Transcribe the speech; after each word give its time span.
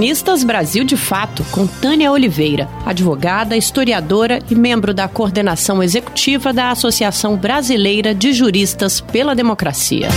Colunistas 0.00 0.42
Brasil 0.42 0.82
de 0.82 0.96
Fato, 0.96 1.44
com 1.52 1.66
Tânia 1.66 2.10
Oliveira, 2.10 2.70
advogada, 2.86 3.54
historiadora 3.54 4.38
e 4.50 4.54
membro 4.54 4.94
da 4.94 5.06
coordenação 5.06 5.82
executiva 5.82 6.54
da 6.54 6.70
Associação 6.70 7.36
Brasileira 7.36 8.14
de 8.14 8.32
Juristas 8.32 8.98
pela 8.98 9.34
Democracia. 9.34 10.08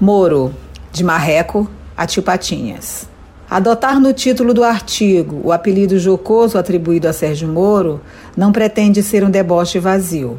Moro, 0.00 0.54
de 0.92 1.02
Marreco 1.02 1.68
a 1.96 2.06
Tio 2.06 2.22
Patinhas. 2.22 3.08
Adotar 3.50 3.98
no 3.98 4.12
título 4.12 4.54
do 4.54 4.62
artigo 4.62 5.40
o 5.42 5.50
apelido 5.50 5.98
jocoso 5.98 6.58
atribuído 6.58 7.08
a 7.08 7.12
Sérgio 7.12 7.48
Moro 7.48 8.00
não 8.36 8.52
pretende 8.52 9.02
ser 9.02 9.24
um 9.24 9.30
deboche 9.30 9.80
vazio. 9.80 10.38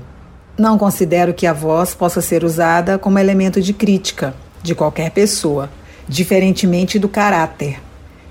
Não 0.57 0.77
considero 0.77 1.33
que 1.33 1.45
a 1.45 1.51
voz 1.51 1.93
possa 1.93 2.21
ser 2.21 2.45
usada 2.45 2.97
como 2.97 3.19
elemento 3.19 3.59
de 3.59 3.73
crítica 3.73 4.33
de 4.61 4.75
qualquer 4.75 5.11
pessoa, 5.11 5.69
diferentemente 6.07 6.99
do 6.99 7.07
caráter. 7.07 7.79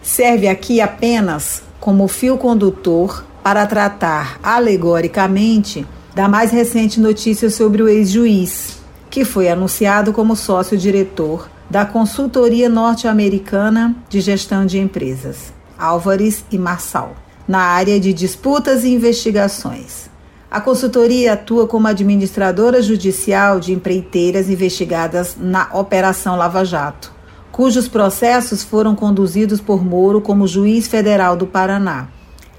Serve 0.02 0.48
aqui 0.48 0.80
apenas 0.80 1.62
como 1.78 2.08
fio 2.08 2.36
condutor 2.36 3.24
para 3.42 3.66
tratar 3.66 4.38
alegoricamente 4.42 5.86
da 6.14 6.28
mais 6.28 6.50
recente 6.50 7.00
notícia 7.00 7.48
sobre 7.48 7.82
o 7.82 7.88
ex-juiz, 7.88 8.78
que 9.08 9.24
foi 9.24 9.48
anunciado 9.48 10.12
como 10.12 10.36
sócio-diretor 10.36 11.48
da 11.70 11.84
consultoria 11.86 12.68
norte-americana 12.68 13.94
de 14.08 14.20
gestão 14.20 14.66
de 14.66 14.78
empresas, 14.78 15.52
Álvares 15.78 16.44
e 16.50 16.58
Marçal, 16.58 17.14
na 17.46 17.60
área 17.60 17.98
de 17.98 18.12
disputas 18.12 18.84
e 18.84 18.90
investigações. 18.90 20.09
A 20.50 20.60
consultoria 20.60 21.34
atua 21.34 21.68
como 21.68 21.86
administradora 21.86 22.82
judicial 22.82 23.60
de 23.60 23.72
empreiteiras 23.72 24.50
investigadas 24.50 25.36
na 25.38 25.68
Operação 25.72 26.34
Lava 26.34 26.64
Jato, 26.64 27.12
cujos 27.52 27.86
processos 27.86 28.64
foram 28.64 28.96
conduzidos 28.96 29.60
por 29.60 29.84
Moro 29.84 30.20
como 30.20 30.48
juiz 30.48 30.88
federal 30.88 31.36
do 31.36 31.46
Paraná. 31.46 32.08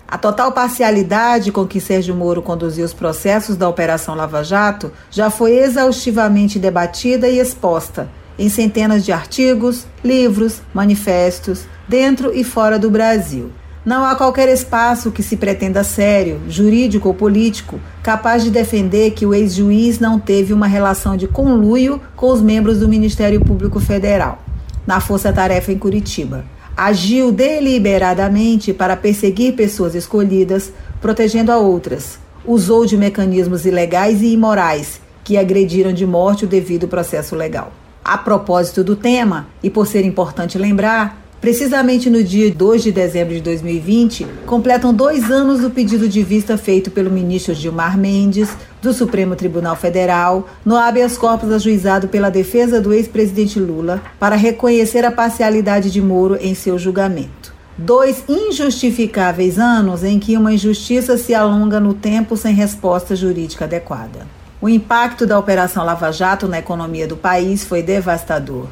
A 0.07 0.17
total 0.17 0.53
parcialidade 0.53 1.51
com 1.51 1.67
que 1.67 1.81
Sérgio 1.81 2.15
Moro 2.15 2.41
conduziu 2.41 2.85
os 2.85 2.93
processos 2.93 3.57
da 3.57 3.67
Operação 3.67 4.15
Lava 4.15 4.41
Jato 4.41 4.89
já 5.09 5.29
foi 5.29 5.57
exaustivamente 5.57 6.57
debatida 6.57 7.27
e 7.27 7.39
exposta 7.39 8.09
em 8.39 8.47
centenas 8.47 9.03
de 9.03 9.11
artigos, 9.11 9.85
livros, 10.01 10.61
manifestos, 10.73 11.65
dentro 11.89 12.33
e 12.33 12.41
fora 12.45 12.79
do 12.79 12.89
Brasil. 12.89 13.51
Não 13.83 14.05
há 14.05 14.13
qualquer 14.13 14.47
espaço 14.47 15.09
que 15.09 15.23
se 15.23 15.35
pretenda 15.35 15.83
sério, 15.83 16.39
jurídico 16.47 17.07
ou 17.07 17.15
político, 17.15 17.79
capaz 18.03 18.43
de 18.43 18.51
defender 18.51 19.09
que 19.11 19.25
o 19.25 19.33
ex-juiz 19.33 19.99
não 19.99 20.19
teve 20.19 20.53
uma 20.53 20.67
relação 20.67 21.17
de 21.17 21.27
conluio 21.27 21.99
com 22.15 22.31
os 22.31 22.43
membros 22.43 22.77
do 22.77 22.87
Ministério 22.87 23.43
Público 23.43 23.79
Federal, 23.79 24.37
na 24.85 24.99
Força 24.99 25.33
Tarefa 25.33 25.71
em 25.71 25.79
Curitiba. 25.79 26.45
Agiu 26.77 27.31
deliberadamente 27.31 28.71
para 28.71 28.95
perseguir 28.95 29.55
pessoas 29.55 29.95
escolhidas, 29.95 30.71
protegendo 31.01 31.51
a 31.51 31.57
outras. 31.57 32.19
Usou 32.45 32.85
de 32.85 32.95
mecanismos 32.95 33.65
ilegais 33.65 34.21
e 34.21 34.33
imorais 34.33 35.01
que 35.23 35.37
agrediram 35.37 35.91
de 35.91 36.05
morte 36.05 36.45
o 36.45 36.47
devido 36.47 36.87
processo 36.87 37.35
legal. 37.35 37.71
A 38.05 38.15
propósito 38.15 38.83
do 38.83 38.95
tema, 38.95 39.47
e 39.63 39.71
por 39.71 39.87
ser 39.87 40.05
importante 40.05 40.57
lembrar, 40.57 41.20
Precisamente 41.41 42.07
no 42.07 42.23
dia 42.23 42.53
2 42.53 42.83
de 42.83 42.91
dezembro 42.91 43.33
de 43.33 43.41
2020, 43.41 44.27
completam 44.45 44.93
dois 44.93 45.31
anos 45.31 45.61
do 45.61 45.71
pedido 45.71 46.07
de 46.07 46.21
vista 46.21 46.55
feito 46.55 46.91
pelo 46.91 47.09
ministro 47.09 47.55
Gilmar 47.55 47.97
Mendes, 47.97 48.47
do 48.79 48.93
Supremo 48.93 49.35
Tribunal 49.35 49.75
Federal, 49.75 50.47
no 50.63 50.77
habeas 50.77 51.17
corpus 51.17 51.51
ajuizado 51.51 52.07
pela 52.09 52.29
defesa 52.29 52.79
do 52.79 52.93
ex-presidente 52.93 53.59
Lula, 53.59 54.03
para 54.19 54.35
reconhecer 54.35 55.03
a 55.03 55.11
parcialidade 55.11 55.89
de 55.89 55.99
Moro 55.99 56.37
em 56.39 56.53
seu 56.53 56.77
julgamento. 56.77 57.51
Dois 57.75 58.23
injustificáveis 58.29 59.57
anos 59.57 60.03
em 60.03 60.19
que 60.19 60.37
uma 60.37 60.53
injustiça 60.53 61.17
se 61.17 61.33
alonga 61.33 61.79
no 61.79 61.95
tempo 61.95 62.37
sem 62.37 62.53
resposta 62.53 63.15
jurídica 63.15 63.65
adequada. 63.65 64.27
O 64.61 64.69
impacto 64.69 65.25
da 65.25 65.39
Operação 65.39 65.83
Lava 65.83 66.11
Jato 66.11 66.47
na 66.47 66.59
economia 66.59 67.07
do 67.07 67.17
país 67.17 67.65
foi 67.65 67.81
devastador. 67.81 68.67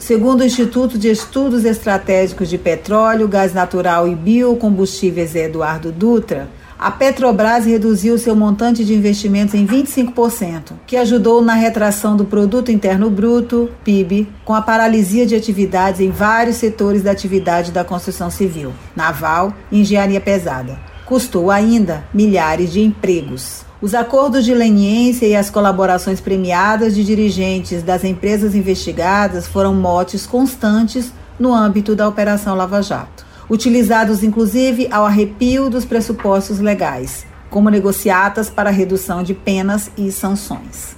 Segundo 0.00 0.40
o 0.40 0.44
Instituto 0.44 0.96
de 0.96 1.10
Estudos 1.10 1.66
Estratégicos 1.66 2.48
de 2.48 2.56
Petróleo, 2.56 3.28
Gás 3.28 3.52
Natural 3.52 4.08
e 4.08 4.14
Biocombustíveis 4.14 5.34
Eduardo 5.34 5.92
Dutra, 5.92 6.48
a 6.78 6.90
Petrobras 6.90 7.66
reduziu 7.66 8.16
seu 8.16 8.34
montante 8.34 8.82
de 8.82 8.94
investimentos 8.94 9.54
em 9.54 9.66
25%, 9.66 10.72
que 10.86 10.96
ajudou 10.96 11.42
na 11.42 11.52
retração 11.52 12.16
do 12.16 12.24
produto 12.24 12.72
interno 12.72 13.10
bruto, 13.10 13.68
PIB, 13.84 14.26
com 14.42 14.54
a 14.54 14.62
paralisia 14.62 15.26
de 15.26 15.36
atividades 15.36 16.00
em 16.00 16.10
vários 16.10 16.56
setores 16.56 17.02
da 17.02 17.10
atividade 17.10 17.70
da 17.70 17.84
construção 17.84 18.30
civil, 18.30 18.72
naval 18.96 19.52
e 19.70 19.82
engenharia 19.82 20.20
pesada. 20.20 20.89
Custou 21.10 21.50
ainda 21.50 22.04
milhares 22.14 22.72
de 22.72 22.80
empregos. 22.80 23.64
Os 23.82 23.96
acordos 23.96 24.44
de 24.44 24.54
leniência 24.54 25.26
e 25.26 25.34
as 25.34 25.50
colaborações 25.50 26.20
premiadas 26.20 26.94
de 26.94 27.02
dirigentes 27.02 27.82
das 27.82 28.04
empresas 28.04 28.54
investigadas 28.54 29.48
foram 29.48 29.74
motes 29.74 30.24
constantes 30.24 31.12
no 31.36 31.52
âmbito 31.52 31.96
da 31.96 32.06
Operação 32.06 32.54
Lava 32.54 32.80
Jato, 32.80 33.26
utilizados 33.48 34.22
inclusive 34.22 34.86
ao 34.88 35.04
arrepio 35.04 35.68
dos 35.68 35.84
pressupostos 35.84 36.60
legais, 36.60 37.26
como 37.50 37.70
negociatas 37.70 38.48
para 38.48 38.70
redução 38.70 39.24
de 39.24 39.34
penas 39.34 39.90
e 39.98 40.12
sanções. 40.12 40.94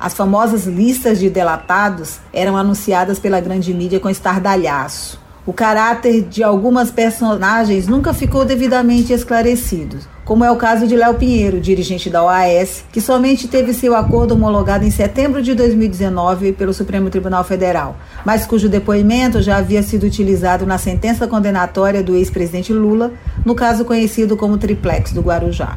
As 0.00 0.14
famosas 0.14 0.64
listas 0.64 1.20
de 1.20 1.28
delatados 1.28 2.20
eram 2.32 2.56
anunciadas 2.56 3.18
pela 3.18 3.38
grande 3.38 3.74
mídia 3.74 4.00
com 4.00 4.08
estardalhaço. 4.08 5.20
O 5.44 5.52
caráter 5.52 6.22
de 6.22 6.40
algumas 6.40 6.92
personagens 6.92 7.88
nunca 7.88 8.14
ficou 8.14 8.44
devidamente 8.44 9.12
esclarecido, 9.12 9.98
como 10.24 10.44
é 10.44 10.50
o 10.52 10.56
caso 10.56 10.86
de 10.86 10.94
Léo 10.94 11.14
Pinheiro, 11.14 11.60
dirigente 11.60 12.08
da 12.08 12.22
OAS, 12.22 12.84
que 12.92 13.00
somente 13.00 13.48
teve 13.48 13.74
seu 13.74 13.96
acordo 13.96 14.34
homologado 14.34 14.84
em 14.84 14.90
setembro 14.92 15.42
de 15.42 15.52
2019 15.52 16.52
pelo 16.52 16.72
Supremo 16.72 17.10
Tribunal 17.10 17.42
Federal, 17.42 17.96
mas 18.24 18.46
cujo 18.46 18.68
depoimento 18.68 19.42
já 19.42 19.56
havia 19.56 19.82
sido 19.82 20.06
utilizado 20.06 20.64
na 20.64 20.78
sentença 20.78 21.26
condenatória 21.26 22.04
do 22.04 22.14
ex-presidente 22.14 22.72
Lula, 22.72 23.12
no 23.44 23.56
caso 23.56 23.84
conhecido 23.84 24.36
como 24.36 24.58
Triplex 24.58 25.10
do 25.10 25.22
Guarujá. 25.22 25.76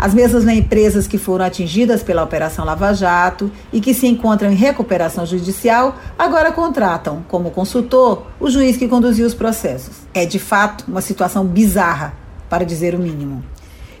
As 0.00 0.14
mesmas 0.14 0.48
empresas 0.48 1.06
que 1.06 1.18
foram 1.18 1.44
atingidas 1.44 2.02
pela 2.02 2.24
Operação 2.24 2.64
Lava 2.64 2.94
Jato 2.94 3.52
e 3.70 3.82
que 3.82 3.92
se 3.92 4.06
encontram 4.06 4.50
em 4.50 4.54
recuperação 4.54 5.26
judicial 5.26 5.94
agora 6.18 6.50
contratam, 6.52 7.22
como 7.28 7.50
consultor, 7.50 8.22
o 8.40 8.48
juiz 8.48 8.78
que 8.78 8.88
conduziu 8.88 9.26
os 9.26 9.34
processos. 9.34 9.96
É 10.14 10.24
de 10.24 10.38
fato 10.38 10.86
uma 10.88 11.02
situação 11.02 11.44
bizarra 11.44 12.14
para 12.48 12.64
dizer 12.64 12.94
o 12.94 12.98
mínimo. 12.98 13.44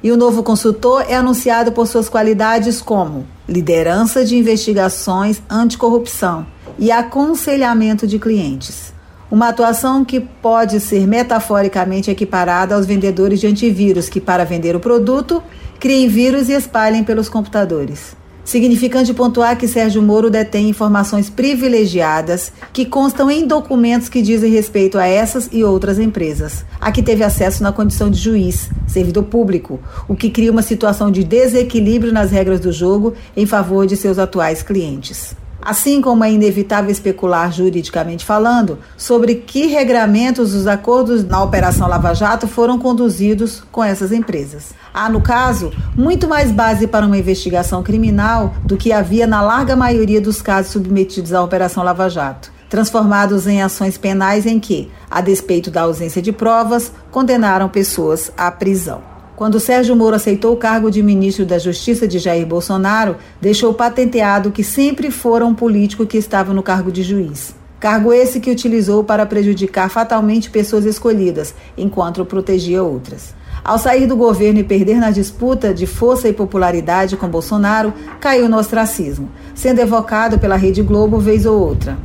E 0.02 0.10
o 0.10 0.16
novo 0.16 0.42
consultor 0.42 1.04
é 1.06 1.14
anunciado 1.14 1.70
por 1.70 1.86
suas 1.86 2.08
qualidades 2.08 2.80
como 2.80 3.26
liderança 3.46 4.24
de 4.24 4.38
investigações 4.38 5.42
anticorrupção 5.50 6.46
e 6.78 6.90
aconselhamento 6.90 8.06
de 8.06 8.18
clientes. 8.18 8.94
Uma 9.30 9.50
atuação 9.50 10.04
que 10.04 10.18
pode 10.18 10.80
ser 10.80 11.06
metaforicamente 11.06 12.10
equiparada 12.10 12.74
aos 12.74 12.84
vendedores 12.84 13.38
de 13.38 13.46
antivírus 13.46 14.08
que, 14.08 14.20
para 14.20 14.44
vender 14.44 14.74
o 14.74 14.80
produto, 14.80 15.40
criem 15.78 16.08
vírus 16.08 16.48
e 16.48 16.52
espalhem 16.52 17.04
pelos 17.04 17.28
computadores. 17.28 18.16
Significante 18.44 19.14
pontuar 19.14 19.56
que 19.56 19.68
Sérgio 19.68 20.02
Moro 20.02 20.28
detém 20.28 20.70
informações 20.70 21.30
privilegiadas 21.30 22.52
que 22.72 22.84
constam 22.84 23.30
em 23.30 23.46
documentos 23.46 24.08
que 24.08 24.20
dizem 24.20 24.50
respeito 24.50 24.98
a 24.98 25.06
essas 25.06 25.48
e 25.52 25.62
outras 25.62 26.00
empresas, 26.00 26.64
a 26.80 26.90
que 26.90 27.00
teve 27.00 27.22
acesso 27.22 27.62
na 27.62 27.70
condição 27.70 28.10
de 28.10 28.18
juiz, 28.18 28.68
servidor 28.88 29.22
público, 29.24 29.78
o 30.08 30.16
que 30.16 30.30
cria 30.30 30.50
uma 30.50 30.62
situação 30.62 31.08
de 31.08 31.22
desequilíbrio 31.22 32.12
nas 32.12 32.32
regras 32.32 32.58
do 32.58 32.72
jogo 32.72 33.14
em 33.36 33.46
favor 33.46 33.86
de 33.86 33.96
seus 33.96 34.18
atuais 34.18 34.64
clientes. 34.64 35.36
Assim 35.62 36.00
como 36.00 36.24
é 36.24 36.32
inevitável 36.32 36.90
especular 36.90 37.52
juridicamente 37.52 38.24
falando 38.24 38.78
sobre 38.96 39.34
que 39.34 39.66
regramentos 39.66 40.54
os 40.54 40.66
acordos 40.66 41.24
na 41.24 41.42
Operação 41.42 41.86
Lava 41.86 42.14
Jato 42.14 42.48
foram 42.48 42.78
conduzidos 42.78 43.62
com 43.70 43.84
essas 43.84 44.10
empresas. 44.10 44.72
Há, 44.92 45.08
no 45.08 45.20
caso, 45.20 45.70
muito 45.94 46.26
mais 46.26 46.50
base 46.50 46.86
para 46.86 47.06
uma 47.06 47.18
investigação 47.18 47.82
criminal 47.82 48.54
do 48.64 48.76
que 48.76 48.92
havia 48.92 49.26
na 49.26 49.42
larga 49.42 49.76
maioria 49.76 50.20
dos 50.20 50.40
casos 50.40 50.72
submetidos 50.72 51.32
à 51.32 51.42
Operação 51.42 51.82
Lava 51.82 52.08
Jato 52.08 52.60
transformados 52.70 53.48
em 53.48 53.60
ações 53.60 53.98
penais 53.98 54.46
em 54.46 54.60
que, 54.60 54.88
a 55.10 55.20
despeito 55.20 55.72
da 55.72 55.82
ausência 55.82 56.22
de 56.22 56.30
provas, 56.30 56.92
condenaram 57.10 57.68
pessoas 57.68 58.30
à 58.36 58.48
prisão. 58.48 59.02
Quando 59.40 59.58
Sérgio 59.58 59.96
Moro 59.96 60.16
aceitou 60.16 60.52
o 60.52 60.56
cargo 60.58 60.90
de 60.90 61.02
ministro 61.02 61.46
da 61.46 61.58
Justiça 61.58 62.06
de 62.06 62.18
Jair 62.18 62.46
Bolsonaro, 62.46 63.16
deixou 63.40 63.72
patenteado 63.72 64.50
que 64.50 64.62
sempre 64.62 65.10
fora 65.10 65.46
um 65.46 65.54
político 65.54 66.04
que 66.04 66.18
estava 66.18 66.52
no 66.52 66.62
cargo 66.62 66.92
de 66.92 67.02
juiz. 67.02 67.54
Cargo 67.80 68.12
esse 68.12 68.38
que 68.38 68.50
utilizou 68.50 69.02
para 69.02 69.24
prejudicar 69.24 69.88
fatalmente 69.88 70.50
pessoas 70.50 70.84
escolhidas, 70.84 71.54
enquanto 71.74 72.22
protegia 72.26 72.82
outras. 72.82 73.34
Ao 73.64 73.78
sair 73.78 74.06
do 74.06 74.14
governo 74.14 74.58
e 74.58 74.64
perder 74.64 74.98
na 74.98 75.10
disputa 75.10 75.72
de 75.72 75.86
força 75.86 76.28
e 76.28 76.34
popularidade 76.34 77.16
com 77.16 77.26
Bolsonaro, 77.26 77.94
caiu 78.20 78.46
no 78.46 78.58
ostracismo, 78.58 79.30
sendo 79.54 79.80
evocado 79.80 80.38
pela 80.38 80.56
Rede 80.56 80.82
Globo 80.82 81.18
vez 81.18 81.46
ou 81.46 81.58
outra. 81.58 81.96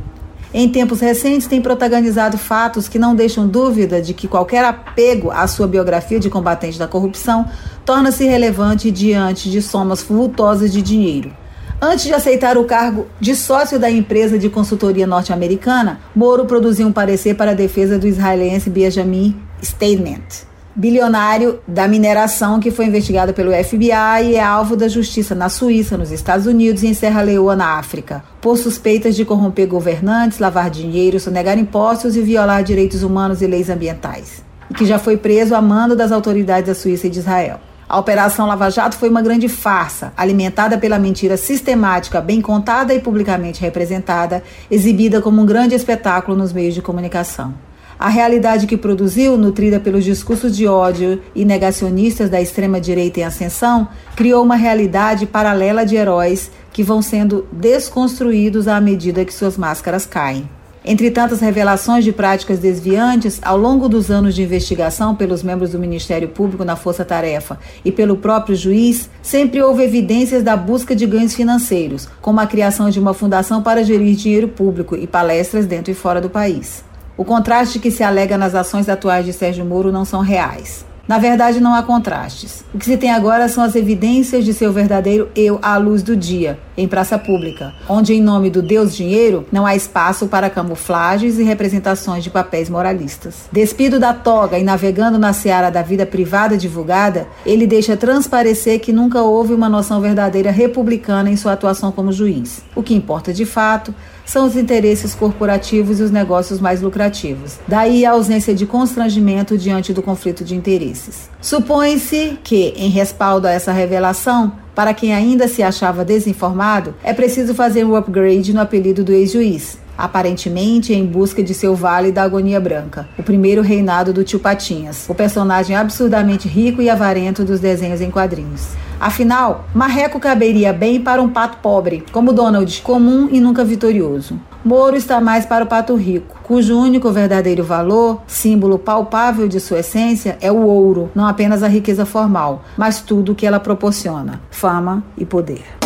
Em 0.54 0.68
tempos 0.68 1.00
recentes, 1.00 1.46
tem 1.46 1.60
protagonizado 1.60 2.38
fatos 2.38 2.88
que 2.88 2.98
não 2.98 3.14
deixam 3.14 3.46
dúvida 3.46 4.00
de 4.00 4.14
que 4.14 4.28
qualquer 4.28 4.64
apego 4.64 5.30
à 5.30 5.46
sua 5.46 5.66
biografia 5.66 6.20
de 6.20 6.30
combatente 6.30 6.78
da 6.78 6.88
corrupção 6.88 7.46
torna-se 7.84 8.24
relevante 8.24 8.90
diante 8.90 9.50
de 9.50 9.60
somas 9.60 10.02
vultosas 10.02 10.72
de 10.72 10.80
dinheiro. 10.80 11.34
Antes 11.80 12.06
de 12.06 12.14
aceitar 12.14 12.56
o 12.56 12.64
cargo 12.64 13.06
de 13.20 13.34
sócio 13.34 13.78
da 13.78 13.90
empresa 13.90 14.38
de 14.38 14.48
consultoria 14.48 15.06
norte-americana, 15.06 16.00
Moro 16.14 16.46
produziu 16.46 16.86
um 16.86 16.92
parecer 16.92 17.34
para 17.34 17.50
a 17.50 17.54
defesa 17.54 17.98
do 17.98 18.06
israelense 18.06 18.70
Benjamin 18.70 19.36
Statement 19.62 20.55
bilionário 20.76 21.58
da 21.66 21.88
mineração 21.88 22.60
que 22.60 22.70
foi 22.70 22.84
investigado 22.84 23.32
pelo 23.32 23.50
FBI 23.50 24.24
e 24.24 24.34
é 24.36 24.42
alvo 24.42 24.76
da 24.76 24.86
justiça 24.88 25.34
na 25.34 25.48
Suíça, 25.48 25.96
nos 25.96 26.12
Estados 26.12 26.46
Unidos 26.46 26.82
e 26.82 26.88
em 26.88 26.94
Serra 26.94 27.22
Leoa, 27.22 27.56
na 27.56 27.78
África, 27.78 28.22
por 28.42 28.58
suspeitas 28.58 29.16
de 29.16 29.24
corromper 29.24 29.66
governantes, 29.66 30.38
lavar 30.38 30.68
dinheiro, 30.68 31.18
sonegar 31.18 31.58
impostos 31.58 32.14
e 32.14 32.20
violar 32.20 32.62
direitos 32.62 33.02
humanos 33.02 33.40
e 33.40 33.46
leis 33.46 33.70
ambientais. 33.70 34.44
E 34.70 34.74
que 34.74 34.84
já 34.84 34.98
foi 34.98 35.16
preso 35.16 35.54
a 35.54 35.62
mando 35.62 35.96
das 35.96 36.12
autoridades 36.12 36.68
da 36.68 36.74
Suíça 36.74 37.06
e 37.06 37.10
de 37.10 37.20
Israel. 37.20 37.58
A 37.88 37.98
Operação 37.98 38.46
Lava 38.46 38.68
Jato 38.68 38.96
foi 38.96 39.08
uma 39.08 39.22
grande 39.22 39.48
farsa, 39.48 40.12
alimentada 40.16 40.76
pela 40.76 40.98
mentira 40.98 41.36
sistemática, 41.36 42.20
bem 42.20 42.42
contada 42.42 42.92
e 42.92 43.00
publicamente 43.00 43.62
representada, 43.62 44.42
exibida 44.70 45.22
como 45.22 45.40
um 45.40 45.46
grande 45.46 45.74
espetáculo 45.74 46.36
nos 46.36 46.52
meios 46.52 46.74
de 46.74 46.82
comunicação. 46.82 47.54
A 47.98 48.10
realidade 48.10 48.66
que 48.66 48.76
produziu, 48.76 49.38
nutrida 49.38 49.80
pelos 49.80 50.04
discursos 50.04 50.54
de 50.54 50.66
ódio 50.66 51.22
e 51.34 51.46
negacionistas 51.46 52.28
da 52.28 52.40
extrema-direita 52.40 53.20
em 53.20 53.24
ascensão, 53.24 53.88
criou 54.14 54.44
uma 54.44 54.54
realidade 54.54 55.24
paralela 55.24 55.84
de 55.84 55.96
heróis 55.96 56.50
que 56.72 56.82
vão 56.82 57.00
sendo 57.00 57.46
desconstruídos 57.50 58.68
à 58.68 58.78
medida 58.82 59.24
que 59.24 59.32
suas 59.32 59.56
máscaras 59.56 60.04
caem. 60.04 60.46
Entre 60.84 61.10
tantas 61.10 61.40
revelações 61.40 62.04
de 62.04 62.12
práticas 62.12 62.58
desviantes, 62.58 63.40
ao 63.42 63.56
longo 63.56 63.88
dos 63.88 64.10
anos 64.10 64.34
de 64.34 64.42
investigação 64.42 65.16
pelos 65.16 65.42
membros 65.42 65.72
do 65.72 65.78
Ministério 65.78 66.28
Público 66.28 66.64
na 66.64 66.76
Força 66.76 67.04
Tarefa 67.04 67.58
e 67.82 67.90
pelo 67.90 68.18
próprio 68.18 68.54
juiz, 68.54 69.10
sempre 69.22 69.60
houve 69.60 69.82
evidências 69.82 70.44
da 70.44 70.54
busca 70.54 70.94
de 70.94 71.06
ganhos 71.06 71.34
financeiros, 71.34 72.06
como 72.20 72.40
a 72.40 72.46
criação 72.46 72.90
de 72.90 73.00
uma 73.00 73.14
fundação 73.14 73.62
para 73.62 73.82
gerir 73.82 74.14
dinheiro 74.14 74.48
público 74.48 74.94
e 74.94 75.06
palestras 75.06 75.64
dentro 75.66 75.90
e 75.90 75.94
fora 75.94 76.20
do 76.20 76.30
país. 76.30 76.84
O 77.18 77.24
contraste 77.24 77.78
que 77.78 77.90
se 77.90 78.02
alega 78.02 78.36
nas 78.36 78.54
ações 78.54 78.90
atuais 78.90 79.24
de 79.24 79.32
Sérgio 79.32 79.64
Moro 79.64 79.90
não 79.90 80.04
são 80.04 80.20
reais. 80.20 80.84
Na 81.08 81.18
verdade, 81.18 81.60
não 81.60 81.72
há 81.72 81.84
contrastes. 81.84 82.64
O 82.74 82.78
que 82.78 82.84
se 82.84 82.96
tem 82.96 83.12
agora 83.12 83.48
são 83.48 83.62
as 83.62 83.76
evidências 83.76 84.44
de 84.44 84.52
seu 84.52 84.72
verdadeiro 84.72 85.28
eu 85.36 85.58
à 85.62 85.76
luz 85.76 86.02
do 86.02 86.16
dia, 86.16 86.58
em 86.76 86.88
praça 86.88 87.16
pública, 87.16 87.72
onde, 87.88 88.12
em 88.12 88.20
nome 88.20 88.50
do 88.50 88.60
Deus 88.60 88.94
Dinheiro, 88.94 89.46
não 89.52 89.64
há 89.64 89.76
espaço 89.76 90.26
para 90.26 90.50
camuflagens 90.50 91.38
e 91.38 91.44
representações 91.44 92.24
de 92.24 92.28
papéis 92.28 92.68
moralistas. 92.68 93.44
Despido 93.52 94.00
da 94.00 94.12
toga 94.12 94.58
e 94.58 94.64
navegando 94.64 95.16
na 95.16 95.32
seara 95.32 95.70
da 95.70 95.80
vida 95.80 96.04
privada 96.04 96.56
divulgada, 96.56 97.28
ele 97.46 97.68
deixa 97.68 97.96
transparecer 97.96 98.80
que 98.80 98.92
nunca 98.92 99.22
houve 99.22 99.54
uma 99.54 99.68
noção 99.68 100.00
verdadeira 100.00 100.50
republicana 100.50 101.30
em 101.30 101.36
sua 101.36 101.52
atuação 101.52 101.92
como 101.92 102.10
juiz. 102.10 102.64
O 102.74 102.82
que 102.82 102.94
importa 102.94 103.32
de 103.32 103.46
fato 103.46 103.94
são 104.26 104.44
os 104.44 104.56
interesses 104.56 105.14
corporativos 105.14 106.00
e 106.00 106.02
os 106.02 106.10
negócios 106.10 106.60
mais 106.60 106.82
lucrativos. 106.82 107.58
Daí 107.66 108.04
a 108.04 108.10
ausência 108.10 108.54
de 108.54 108.66
constrangimento 108.66 109.56
diante 109.56 109.94
do 109.94 110.02
conflito 110.02 110.44
de 110.44 110.54
interesses. 110.54 111.30
Supõe-se 111.40 112.38
que, 112.42 112.74
em 112.76 112.90
respaldo 112.90 113.46
a 113.46 113.52
essa 113.52 113.72
revelação, 113.72 114.52
para 114.74 114.92
quem 114.92 115.14
ainda 115.14 115.48
se 115.48 115.62
achava 115.62 116.04
desinformado, 116.04 116.94
é 117.02 117.14
preciso 117.14 117.54
fazer 117.54 117.84
um 117.84 117.96
upgrade 117.96 118.52
no 118.52 118.60
apelido 118.60 119.02
do 119.02 119.12
ex-juiz 119.12 119.78
aparentemente 119.96 120.92
em 120.92 121.06
busca 121.06 121.42
de 121.42 121.54
seu 121.54 121.74
Vale 121.74 122.12
da 122.12 122.22
Agonia 122.22 122.60
Branca, 122.60 123.08
o 123.18 123.22
primeiro 123.22 123.62
reinado 123.62 124.12
do 124.12 124.24
Tio 124.24 124.38
Patinhas, 124.38 125.06
o 125.08 125.14
personagem 125.14 125.76
absurdamente 125.76 126.48
rico 126.48 126.82
e 126.82 126.90
avarento 126.90 127.44
dos 127.44 127.60
desenhos 127.60 128.00
em 128.00 128.10
quadrinhos. 128.10 128.68
Afinal, 128.98 129.66
Marreco 129.74 130.18
caberia 130.18 130.72
bem 130.72 131.00
para 131.00 131.20
um 131.20 131.28
pato 131.28 131.58
pobre, 131.58 132.04
como 132.12 132.32
Donald, 132.32 132.80
comum 132.82 133.28
e 133.30 133.40
nunca 133.40 133.62
vitorioso. 133.62 134.40
Moro 134.64 134.96
está 134.96 135.20
mais 135.20 135.44
para 135.44 135.64
o 135.64 135.68
pato 135.68 135.94
rico, 135.94 136.40
cujo 136.42 136.78
único 136.78 137.12
verdadeiro 137.12 137.62
valor, 137.62 138.22
símbolo 138.26 138.78
palpável 138.78 139.46
de 139.46 139.60
sua 139.60 139.80
essência, 139.80 140.38
é 140.40 140.50
o 140.50 140.62
ouro, 140.62 141.10
não 141.14 141.26
apenas 141.26 141.62
a 141.62 141.68
riqueza 141.68 142.06
formal, 142.06 142.64
mas 142.76 143.00
tudo 143.00 143.32
o 143.32 143.34
que 143.34 143.46
ela 143.46 143.60
proporciona: 143.60 144.40
fama 144.50 145.04
e 145.16 145.24
poder. 145.24 145.85